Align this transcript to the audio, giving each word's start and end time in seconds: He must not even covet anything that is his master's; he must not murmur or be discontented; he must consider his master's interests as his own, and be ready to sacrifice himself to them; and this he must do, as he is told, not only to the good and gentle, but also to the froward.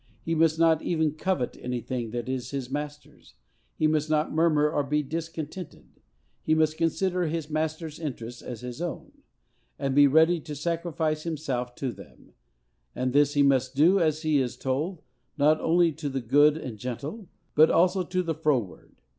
He 0.23 0.33
must 0.33 0.57
not 0.57 0.81
even 0.81 1.11
covet 1.13 1.55
anything 1.61 2.09
that 2.09 2.27
is 2.27 2.49
his 2.49 2.71
master's; 2.71 3.35
he 3.75 3.85
must 3.85 4.09
not 4.09 4.33
murmur 4.33 4.67
or 4.67 4.81
be 4.83 5.03
discontented; 5.03 6.01
he 6.41 6.55
must 6.55 6.75
consider 6.79 7.27
his 7.27 7.51
master's 7.51 7.99
interests 7.99 8.41
as 8.41 8.61
his 8.61 8.81
own, 8.81 9.11
and 9.77 9.93
be 9.93 10.07
ready 10.07 10.39
to 10.39 10.55
sacrifice 10.55 11.21
himself 11.21 11.75
to 11.75 11.91
them; 11.91 12.31
and 12.95 13.13
this 13.13 13.35
he 13.35 13.43
must 13.43 13.75
do, 13.75 13.99
as 13.99 14.23
he 14.23 14.39
is 14.39 14.57
told, 14.57 15.03
not 15.37 15.61
only 15.61 15.91
to 15.91 16.09
the 16.09 16.19
good 16.19 16.57
and 16.57 16.79
gentle, 16.79 17.29
but 17.53 17.69
also 17.69 18.01
to 18.01 18.23
the 18.23 18.33
froward. 18.33 19.03